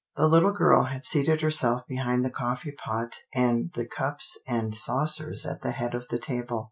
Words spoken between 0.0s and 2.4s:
The little girl had seated herself behind the